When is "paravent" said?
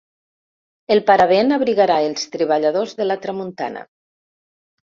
1.09-1.57